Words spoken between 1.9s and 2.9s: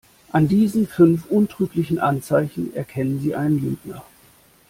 Anzeichen